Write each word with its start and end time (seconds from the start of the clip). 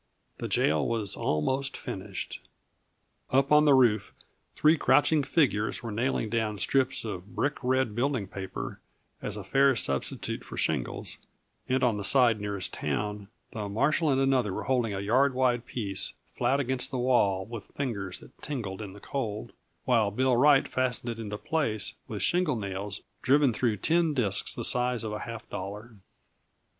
The 0.39 0.47
jail 0.47 0.83
was 0.87 1.15
almost 1.15 1.77
finished. 1.77 2.41
Up 3.29 3.51
on 3.51 3.65
the 3.65 3.75
roof 3.75 4.15
three 4.55 4.75
crouching 4.75 5.21
figures 5.21 5.83
were 5.83 5.91
nailing 5.91 6.27
down 6.27 6.57
strips 6.57 7.05
of 7.05 7.35
brick 7.35 7.57
red 7.61 7.93
building 7.93 8.25
paper 8.25 8.79
as 9.21 9.37
a 9.37 9.43
fair 9.43 9.75
substitute 9.75 10.43
for 10.43 10.57
shingles, 10.57 11.19
and 11.69 11.83
on 11.83 11.97
the 11.97 12.03
side 12.03 12.41
nearest 12.41 12.73
town 12.73 13.27
the 13.51 13.69
marshal 13.69 14.09
and 14.09 14.19
another 14.19 14.51
were 14.51 14.63
holding 14.63 14.95
a 14.95 15.01
yard 15.01 15.35
wide 15.35 15.67
piece 15.67 16.13
flat 16.35 16.59
against 16.59 16.89
the 16.89 16.97
wall 16.97 17.45
with 17.45 17.65
fingers 17.65 18.21
that 18.21 18.35
tingled 18.39 18.81
in 18.81 18.93
the 18.93 18.99
cold, 18.99 19.53
while 19.85 20.09
Bill 20.09 20.35
Wright 20.35 20.67
fastened 20.67 21.11
it 21.11 21.19
into 21.19 21.37
place 21.37 21.93
with 22.07 22.23
shingle 22.23 22.55
nails 22.55 23.01
driven 23.21 23.53
through 23.53 23.77
tin 23.77 24.15
disks 24.15 24.55
the 24.55 24.65
size 24.65 25.03
of 25.03 25.11
a 25.11 25.19
half 25.19 25.47
dollar. 25.51 25.97